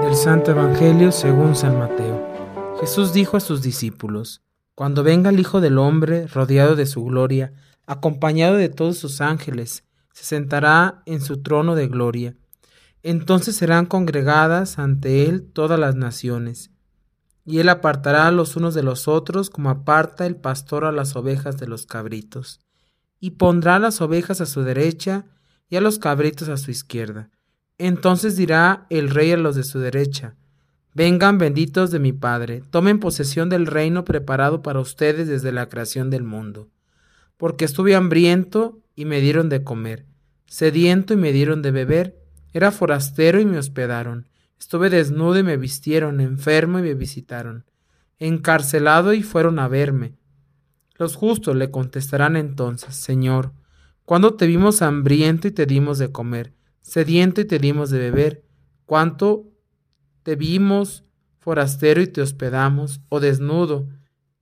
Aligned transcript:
Del 0.00 0.16
Santo 0.16 0.52
Evangelio 0.52 1.12
según 1.12 1.54
San 1.54 1.78
Mateo. 1.78 2.26
Jesús 2.80 3.12
dijo 3.12 3.36
a 3.36 3.40
sus 3.40 3.60
discípulos, 3.60 4.40
Cuando 4.74 5.02
venga 5.02 5.28
el 5.28 5.38
Hijo 5.38 5.60
del 5.60 5.76
Hombre, 5.76 6.26
rodeado 6.26 6.74
de 6.74 6.86
su 6.86 7.04
gloria, 7.04 7.52
acompañado 7.86 8.56
de 8.56 8.70
todos 8.70 8.96
sus 8.96 9.20
ángeles, 9.20 9.84
se 10.14 10.24
sentará 10.24 11.02
en 11.04 11.20
su 11.20 11.42
trono 11.42 11.74
de 11.74 11.88
gloria. 11.88 12.34
Entonces 13.02 13.54
serán 13.54 13.84
congregadas 13.84 14.78
ante 14.78 15.26
él 15.26 15.42
todas 15.52 15.78
las 15.78 15.96
naciones, 15.96 16.70
y 17.44 17.58
él 17.58 17.68
apartará 17.68 18.30
los 18.30 18.56
unos 18.56 18.72
de 18.72 18.84
los 18.84 19.06
otros 19.06 19.50
como 19.50 19.68
aparta 19.68 20.24
el 20.24 20.36
pastor 20.36 20.86
a 20.86 20.92
las 20.92 21.14
ovejas 21.14 21.58
de 21.58 21.66
los 21.66 21.84
cabritos, 21.84 22.60
y 23.20 23.32
pondrá 23.32 23.78
las 23.78 24.00
ovejas 24.00 24.40
a 24.40 24.46
su 24.46 24.62
derecha 24.62 25.26
y 25.68 25.76
a 25.76 25.80
los 25.80 25.98
cabritos 25.98 26.48
a 26.48 26.56
su 26.56 26.70
izquierda. 26.70 27.30
Entonces 27.78 28.36
dirá 28.36 28.86
el 28.90 29.10
rey 29.10 29.30
a 29.32 29.36
los 29.36 29.54
de 29.54 29.62
su 29.62 29.78
derecha, 29.78 30.34
Vengan 30.92 31.38
benditos 31.38 31.92
de 31.92 32.00
mi 32.00 32.12
Padre, 32.12 32.64
tomen 32.70 32.98
posesión 32.98 33.48
del 33.48 33.66
reino 33.66 34.04
preparado 34.04 34.60
para 34.60 34.80
ustedes 34.80 35.28
desde 35.28 35.52
la 35.52 35.68
creación 35.68 36.10
del 36.10 36.24
mundo. 36.24 36.68
Porque 37.36 37.64
estuve 37.64 37.94
hambriento 37.94 38.80
y 38.96 39.04
me 39.04 39.20
dieron 39.20 39.48
de 39.48 39.62
comer, 39.62 40.04
sediento 40.46 41.14
y 41.14 41.16
me 41.16 41.30
dieron 41.30 41.62
de 41.62 41.70
beber, 41.70 42.18
era 42.52 42.72
forastero 42.72 43.40
y 43.40 43.44
me 43.44 43.56
hospedaron, 43.56 44.28
estuve 44.58 44.90
desnudo 44.90 45.38
y 45.38 45.44
me 45.44 45.56
vistieron, 45.56 46.20
enfermo 46.20 46.80
y 46.80 46.82
me 46.82 46.94
visitaron, 46.94 47.64
encarcelado 48.18 49.12
y 49.12 49.22
fueron 49.22 49.60
a 49.60 49.68
verme. 49.68 50.16
Los 51.00 51.16
justos 51.16 51.56
le 51.56 51.70
contestarán 51.70 52.36
entonces, 52.36 52.94
Señor, 52.94 53.54
cuando 54.04 54.34
te 54.34 54.46
vimos 54.46 54.82
hambriento 54.82 55.48
y 55.48 55.50
te 55.50 55.64
dimos 55.64 55.96
de 55.96 56.12
comer, 56.12 56.52
sediento 56.82 57.40
y 57.40 57.46
te 57.46 57.58
dimos 57.58 57.88
de 57.88 57.98
beber, 57.98 58.44
cuánto 58.84 59.50
te 60.24 60.36
vimos 60.36 61.06
forastero 61.38 62.02
y 62.02 62.06
te 62.06 62.20
hospedamos, 62.20 63.00
o 63.08 63.18
desnudo 63.18 63.88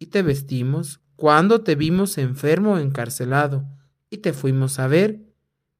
y 0.00 0.06
te 0.06 0.22
vestimos, 0.22 1.00
cuando 1.14 1.60
te 1.60 1.76
vimos 1.76 2.18
enfermo 2.18 2.72
o 2.72 2.78
encarcelado 2.78 3.64
y 4.10 4.16
te 4.16 4.32
fuimos 4.32 4.80
a 4.80 4.88
ver. 4.88 5.20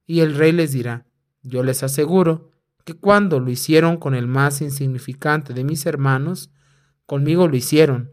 Y 0.07 0.21
el 0.21 0.37
rey 0.37 0.53
les 0.53 0.71
dirá, 0.71 1.07
yo 1.43 1.65
les 1.65 1.83
aseguro 1.83 2.53
que 2.85 2.95
cuando 2.95 3.41
lo 3.41 3.51
hicieron 3.51 3.97
con 3.97 4.15
el 4.15 4.29
más 4.29 4.61
insignificante 4.61 5.55
de 5.55 5.65
mis 5.65 5.87
hermanos, 5.87 6.53
conmigo 7.05 7.49
lo 7.49 7.57
hicieron. 7.57 8.13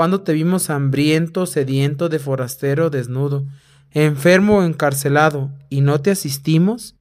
cuando 0.00 0.22
te 0.22 0.32
vimos 0.32 0.70
hambriento, 0.70 1.44
sediento, 1.44 2.08
de 2.08 2.18
forastero, 2.18 2.88
desnudo, 2.88 3.46
enfermo 3.90 4.56
o 4.56 4.62
encarcelado, 4.62 5.52
y 5.68 5.82
no 5.82 6.00
te 6.00 6.10
asistimos? 6.10 6.96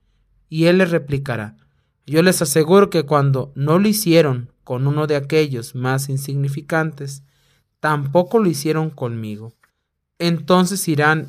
Y 0.50 0.66
él 0.66 0.80
les 0.80 0.92
replicará, 0.92 1.56
yo 2.06 2.22
les 2.24 2.42
aseguro 2.42 2.90
que 2.90 3.04
cuando 3.04 3.54
no 3.56 3.80
lo 3.80 3.88
hicieron 3.88 4.52
con 4.66 4.86
uno 4.86 5.08
de 5.08 5.16
aquellos 5.16 5.76
más 5.76 6.10
insignificantes, 6.10 7.24
tampoco 7.80 8.38
lo 8.38 8.50
hicieron 8.50 8.90
conmigo. 8.90 9.54
Entonces 10.18 10.86
irán 10.90 11.28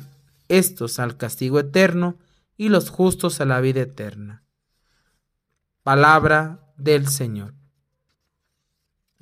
estos 0.49 0.99
al 0.99 1.15
castigo 1.15 1.57
eterno 1.57 2.17
y 2.57 2.67
los 2.67 2.89
justos 2.89 3.39
a 3.39 3.45
la 3.45 3.61
vida 3.61 3.79
eterna. 3.79 4.43
Palabra 5.83 6.73
del 6.75 7.07
Señor. 7.07 7.60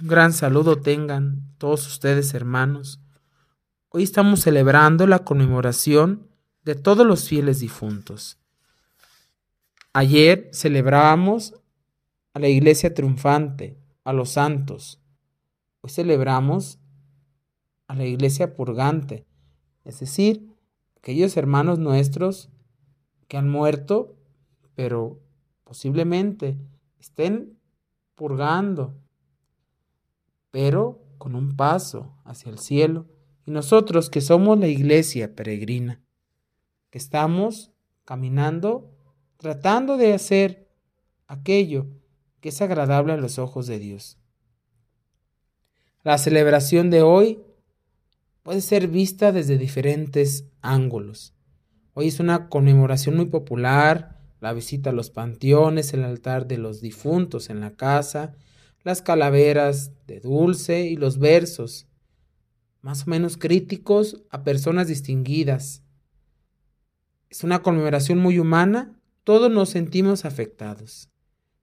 Un 0.01 0.07
gran 0.07 0.31
saludo 0.31 0.79
tengan 0.79 1.43
todos 1.57 1.85
ustedes 1.85 2.33
hermanos. 2.33 3.01
Hoy 3.89 4.03
estamos 4.03 4.39
celebrando 4.39 5.05
la 5.07 5.25
conmemoración 5.25 6.29
de 6.63 6.75
todos 6.75 7.05
los 7.05 7.27
fieles 7.27 7.59
difuntos. 7.59 8.39
Ayer 9.91 10.49
celebrábamos 10.53 11.53
a 12.33 12.39
la 12.39 12.47
iglesia 12.47 12.93
triunfante, 12.93 13.77
a 14.05 14.13
los 14.13 14.29
santos. 14.29 15.01
Hoy 15.81 15.89
celebramos 15.89 16.79
a 17.87 17.95
la 17.95 18.05
iglesia 18.05 18.55
purgante, 18.55 19.25
es 19.83 19.99
decir, 19.99 20.55
aquellos 20.95 21.35
hermanos 21.35 21.77
nuestros 21.77 22.49
que 23.27 23.35
han 23.35 23.49
muerto, 23.49 24.15
pero 24.75 25.19
posiblemente 25.65 26.57
estén 26.99 27.59
purgando, 28.15 28.95
pero 30.51 31.03
con 31.17 31.35
un 31.35 31.55
paso 31.55 32.15
hacia 32.25 32.51
el 32.51 32.59
cielo. 32.59 33.07
Y 33.45 33.51
nosotros 33.51 34.09
que 34.09 34.21
somos 34.21 34.59
la 34.59 34.67
iglesia 34.67 35.35
peregrina, 35.35 36.01
que 36.89 36.97
estamos 36.97 37.71
caminando, 38.05 38.91
tratando 39.37 39.97
de 39.97 40.13
hacer 40.13 40.69
aquello 41.27 41.87
que 42.41 42.49
es 42.49 42.61
agradable 42.61 43.13
a 43.13 43.17
los 43.17 43.37
ojos 43.39 43.67
de 43.67 43.79
Dios. 43.79 44.17
La 46.03 46.17
celebración 46.17 46.89
de 46.89 47.01
hoy 47.01 47.43
puede 48.43 48.61
ser 48.61 48.87
vista 48.87 49.31
desde 49.31 49.57
diferentes 49.57 50.45
ángulos. 50.61 51.33
Hoy 51.93 52.07
es 52.07 52.19
una 52.19 52.49
conmemoración 52.49 53.17
muy 53.17 53.25
popular, 53.25 54.17
la 54.39 54.53
visita 54.53 54.91
a 54.91 54.93
los 54.93 55.09
panteones, 55.09 55.93
el 55.93 56.03
altar 56.03 56.47
de 56.47 56.57
los 56.57 56.81
difuntos 56.81 57.49
en 57.49 57.59
la 57.59 57.75
casa, 57.75 58.35
las 58.83 59.01
calaveras 59.01 59.91
de 60.07 60.19
dulce 60.19 60.87
y 60.87 60.95
los 60.95 61.19
versos, 61.19 61.87
más 62.81 63.07
o 63.07 63.09
menos 63.09 63.37
críticos 63.37 64.23
a 64.29 64.43
personas 64.43 64.87
distinguidas. 64.87 65.83
Es 67.29 67.43
una 67.43 67.61
conmemoración 67.61 68.19
muy 68.19 68.39
humana, 68.39 68.99
todos 69.23 69.51
nos 69.51 69.69
sentimos 69.69 70.25
afectados 70.25 71.09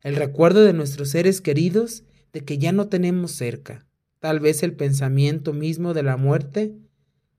el 0.06 0.14
recuerdo 0.14 0.64
de 0.64 0.72
nuestros 0.72 1.10
seres 1.10 1.40
queridos 1.40 2.04
de 2.32 2.44
que 2.44 2.58
ya 2.58 2.70
no 2.70 2.86
tenemos 2.86 3.32
cerca, 3.32 3.88
tal 4.20 4.38
vez 4.38 4.62
el 4.62 4.72
pensamiento 4.72 5.52
mismo 5.52 5.94
de 5.94 6.04
la 6.04 6.16
muerte, 6.16 6.76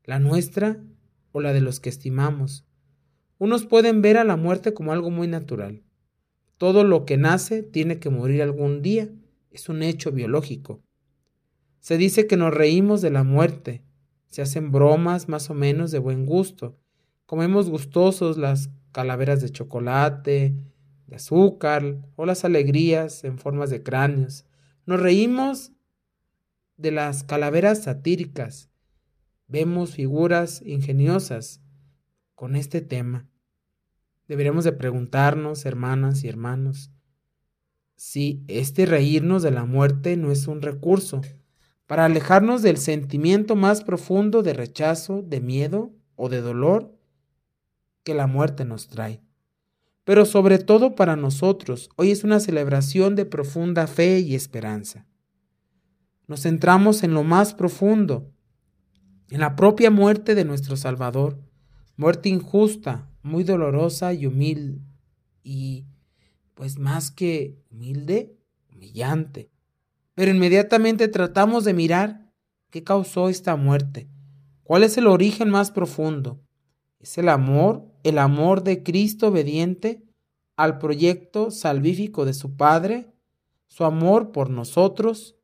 la 0.03 0.19
nuestra 0.19 0.83
o 1.31 1.39
la 1.39 1.53
de 1.53 1.61
los 1.61 1.79
que 1.79 1.87
estimamos. 1.87 2.65
Unos 3.37 3.65
pueden 3.65 4.01
ver 4.01 4.17
a 4.17 4.25
la 4.25 4.35
muerte 4.35 4.73
como 4.73 4.91
algo 4.91 5.11
muy 5.11 5.29
natural. 5.29 5.83
Todo 6.57 6.83
lo 6.83 7.05
que 7.05 7.15
nace 7.15 7.63
tiene 7.63 7.99
que 7.99 8.09
morir 8.09 8.41
algún 8.41 8.81
día, 8.81 9.07
es 9.57 9.69
un 9.69 9.83
hecho 9.83 10.11
biológico. 10.11 10.81
Se 11.79 11.97
dice 11.97 12.27
que 12.27 12.37
nos 12.37 12.53
reímos 12.53 13.01
de 13.01 13.09
la 13.09 13.23
muerte, 13.23 13.83
se 14.27 14.41
hacen 14.41 14.71
bromas 14.71 15.29
más 15.29 15.49
o 15.49 15.53
menos 15.53 15.91
de 15.91 15.99
buen 15.99 16.25
gusto, 16.25 16.77
comemos 17.25 17.69
gustosos 17.69 18.37
las 18.37 18.69
calaveras 18.91 19.41
de 19.41 19.49
chocolate, 19.49 20.55
de 21.07 21.15
azúcar 21.15 21.97
o 22.15 22.25
las 22.25 22.45
alegrías 22.45 23.23
en 23.23 23.37
formas 23.37 23.69
de 23.69 23.83
cráneos. 23.83 24.45
Nos 24.85 24.99
reímos 24.99 25.71
de 26.75 26.91
las 26.91 27.23
calaveras 27.23 27.83
satíricas. 27.83 28.69
Vemos 29.47 29.93
figuras 29.93 30.61
ingeniosas 30.65 31.61
con 32.35 32.55
este 32.55 32.81
tema. 32.81 33.27
Deberíamos 34.27 34.65
de 34.65 34.73
preguntarnos, 34.73 35.65
hermanas 35.65 36.23
y 36.23 36.27
hermanos, 36.27 36.91
si 37.97 38.43
este 38.47 38.85
reírnos 38.85 39.43
de 39.43 39.51
la 39.51 39.65
muerte 39.65 40.15
no 40.15 40.31
es 40.31 40.47
un 40.47 40.61
recurso. 40.61 41.21
Para 41.87 42.05
alejarnos 42.05 42.61
del 42.61 42.77
sentimiento 42.77 43.55
más 43.55 43.83
profundo 43.83 44.43
de 44.43 44.53
rechazo, 44.53 45.23
de 45.23 45.41
miedo 45.41 45.91
o 46.15 46.29
de 46.29 46.41
dolor 46.41 46.95
que 48.03 48.13
la 48.13 48.27
muerte 48.27 48.65
nos 48.65 48.87
trae. 48.87 49.21
Pero 50.03 50.25
sobre 50.25 50.59
todo 50.59 50.95
para 50.95 51.15
nosotros, 51.15 51.89
hoy 51.97 52.11
es 52.11 52.23
una 52.23 52.39
celebración 52.39 53.15
de 53.15 53.25
profunda 53.25 53.87
fe 53.87 54.19
y 54.19 54.35
esperanza. 54.35 55.05
Nos 56.27 56.43
centramos 56.43 57.03
en 57.03 57.13
lo 57.13 57.23
más 57.23 57.53
profundo, 57.53 58.31
en 59.29 59.39
la 59.39 59.55
propia 59.55 59.89
muerte 59.91 60.35
de 60.35 60.45
nuestro 60.45 60.77
Salvador, 60.77 61.41
muerte 61.95 62.29
injusta, 62.29 63.09
muy 63.23 63.43
dolorosa 63.43 64.13
y 64.13 64.27
humilde, 64.27 64.81
y 65.43 65.85
pues 66.57 66.79
más 66.79 67.11
que 67.11 67.55
humilde, 67.69 68.35
humillante. 68.73 69.51
Pero 70.15 70.31
inmediatamente 70.31 71.07
tratamos 71.07 71.63
de 71.63 71.75
mirar 71.75 72.33
qué 72.71 72.83
causó 72.83 73.29
esta 73.29 73.55
muerte, 73.55 74.09
cuál 74.63 74.81
es 74.81 74.97
el 74.97 75.05
origen 75.05 75.49
más 75.51 75.69
profundo, 75.71 76.41
¿Es 76.99 77.19
el 77.19 77.29
amor, 77.29 77.85
el 78.03 78.17
amor 78.17 78.63
de 78.63 78.81
Cristo 78.81 79.27
obediente 79.27 80.03
al 80.55 80.79
proyecto 80.79 81.51
salvífico 81.51 82.25
de 82.25 82.33
su 82.33 82.55
Padre, 82.57 83.13
su 83.67 83.85
amor 83.85 84.31
por 84.31 84.49
nosotros, 84.49 85.35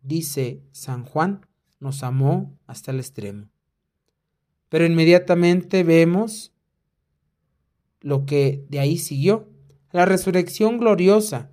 dice 0.00 0.64
San 0.72 1.04
Juan, 1.04 1.46
nos 1.78 2.02
amó 2.02 2.58
hasta 2.66 2.90
el 2.90 2.98
extremo. 2.98 3.48
Pero 4.68 4.84
inmediatamente 4.84 5.84
vemos 5.84 6.52
lo 8.00 8.26
que 8.26 8.66
de 8.68 8.80
ahí 8.80 8.98
siguió, 8.98 9.53
la 9.94 10.06
resurrección 10.06 10.78
gloriosa, 10.78 11.52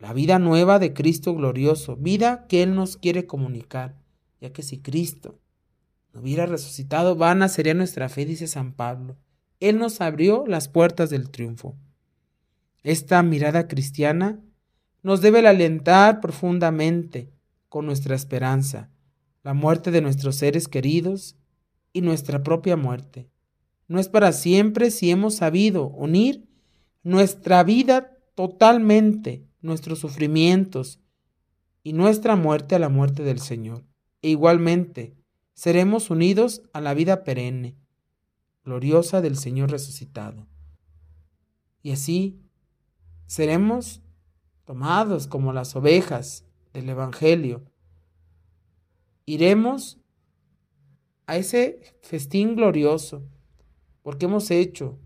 la 0.00 0.12
vida 0.12 0.40
nueva 0.40 0.80
de 0.80 0.92
Cristo 0.92 1.32
glorioso, 1.32 1.94
vida 1.94 2.44
que 2.48 2.64
Él 2.64 2.74
nos 2.74 2.96
quiere 2.96 3.24
comunicar, 3.24 3.94
ya 4.40 4.52
que 4.52 4.64
si 4.64 4.80
Cristo 4.80 5.38
no 6.12 6.22
hubiera 6.22 6.44
resucitado, 6.46 7.14
vana 7.14 7.48
sería 7.48 7.74
nuestra 7.74 8.08
fe, 8.08 8.24
dice 8.26 8.48
San 8.48 8.72
Pablo. 8.72 9.16
Él 9.60 9.78
nos 9.78 10.00
abrió 10.00 10.44
las 10.48 10.66
puertas 10.66 11.08
del 11.08 11.30
triunfo. 11.30 11.76
Esta 12.82 13.22
mirada 13.22 13.68
cristiana 13.68 14.40
nos 15.04 15.20
debe 15.20 15.46
alentar 15.46 16.20
profundamente 16.20 17.30
con 17.68 17.86
nuestra 17.86 18.16
esperanza, 18.16 18.90
la 19.44 19.54
muerte 19.54 19.92
de 19.92 20.00
nuestros 20.00 20.34
seres 20.34 20.66
queridos 20.66 21.36
y 21.92 22.00
nuestra 22.00 22.42
propia 22.42 22.76
muerte. 22.76 23.28
No 23.86 24.00
es 24.00 24.08
para 24.08 24.32
siempre 24.32 24.90
si 24.90 25.12
hemos 25.12 25.36
sabido 25.36 25.86
unir 25.86 26.48
nuestra 27.02 27.62
vida 27.64 28.16
totalmente, 28.34 29.46
nuestros 29.60 29.98
sufrimientos 29.98 31.00
y 31.82 31.92
nuestra 31.92 32.36
muerte 32.36 32.74
a 32.74 32.78
la 32.78 32.88
muerte 32.88 33.22
del 33.22 33.40
Señor. 33.40 33.84
E 34.22 34.30
igualmente 34.30 35.16
seremos 35.54 36.10
unidos 36.10 36.62
a 36.72 36.80
la 36.80 36.94
vida 36.94 37.24
perenne, 37.24 37.76
gloriosa 38.64 39.20
del 39.20 39.36
Señor 39.36 39.70
resucitado. 39.70 40.46
Y 41.82 41.90
así 41.90 42.40
seremos 43.26 44.00
tomados 44.64 45.26
como 45.26 45.52
las 45.52 45.74
ovejas 45.74 46.46
del 46.72 46.88
Evangelio. 46.88 47.64
Iremos 49.24 49.98
a 51.26 51.36
ese 51.36 51.96
festín 52.02 52.54
glorioso, 52.54 53.28
porque 54.02 54.26
hemos 54.26 54.50
hecho 54.50 54.98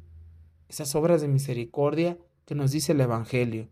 esas 0.69 0.95
obras 0.95 1.21
de 1.21 1.29
misericordia 1.29 2.19
que 2.45 2.55
nos 2.55 2.73
dice 2.73 2.93
el 2.93 3.01
Evangelio. 3.01 3.69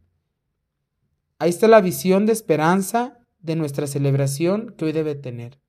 Ahí 1.38 1.50
está 1.50 1.68
la 1.68 1.80
visión 1.80 2.26
de 2.26 2.32
esperanza 2.32 3.18
de 3.40 3.56
nuestra 3.56 3.86
celebración 3.86 4.74
que 4.76 4.86
hoy 4.86 4.92
debe 4.92 5.14
tener. 5.14 5.60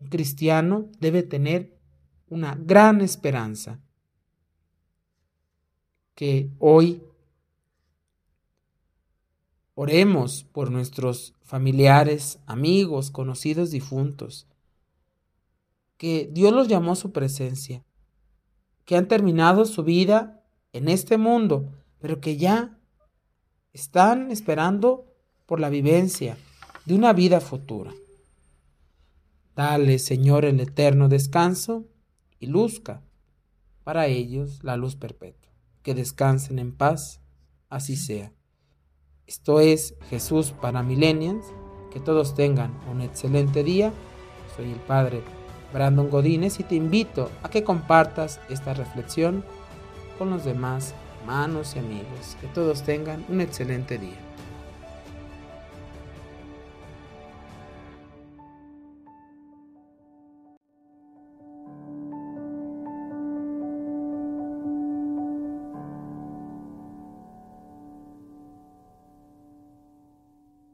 Un 0.00 0.08
cristiano 0.08 0.88
debe 1.00 1.22
tener 1.22 1.78
una 2.28 2.54
gran 2.54 3.00
esperanza 3.00 3.80
que 6.14 6.50
hoy 6.58 7.02
oremos 9.74 10.44
por 10.44 10.70
nuestros 10.70 11.34
familiares, 11.42 12.38
amigos, 12.46 13.10
conocidos, 13.10 13.70
difuntos, 13.70 14.46
que 15.96 16.28
Dios 16.32 16.52
los 16.52 16.68
llamó 16.68 16.92
a 16.92 16.96
su 16.96 17.12
presencia, 17.12 17.84
que 18.84 18.96
han 18.96 19.08
terminado 19.08 19.64
su 19.64 19.82
vida 19.82 20.43
en 20.74 20.88
este 20.88 21.16
mundo, 21.16 21.72
pero 22.00 22.20
que 22.20 22.36
ya 22.36 22.78
están 23.72 24.30
esperando 24.30 25.06
por 25.46 25.60
la 25.60 25.70
vivencia 25.70 26.36
de 26.84 26.94
una 26.94 27.12
vida 27.12 27.40
futura. 27.40 27.92
Dale, 29.54 30.00
Señor, 30.00 30.44
el 30.44 30.58
eterno 30.58 31.08
descanso 31.08 31.84
y 32.40 32.46
luzca 32.48 33.02
para 33.84 34.08
ellos 34.08 34.64
la 34.64 34.76
luz 34.76 34.96
perpetua. 34.96 35.52
Que 35.82 35.94
descansen 35.94 36.58
en 36.58 36.76
paz, 36.76 37.20
así 37.68 37.96
sea. 37.96 38.32
Esto 39.26 39.60
es 39.60 39.94
Jesús 40.10 40.52
para 40.60 40.82
Millennials. 40.82 41.46
Que 41.92 42.00
todos 42.00 42.34
tengan 42.34 42.72
un 42.90 43.00
excelente 43.00 43.62
día. 43.62 43.92
Soy 44.56 44.72
el 44.72 44.80
Padre 44.80 45.22
Brandon 45.72 46.10
Godínez 46.10 46.58
y 46.58 46.64
te 46.64 46.74
invito 46.74 47.30
a 47.44 47.48
que 47.48 47.62
compartas 47.62 48.40
esta 48.48 48.74
reflexión 48.74 49.44
con 50.18 50.30
los 50.30 50.44
demás 50.44 50.94
hermanos 51.20 51.74
y 51.76 51.78
amigos. 51.78 52.36
Que 52.40 52.46
todos 52.48 52.82
tengan 52.82 53.24
un 53.28 53.40
excelente 53.40 53.98
día. 53.98 54.18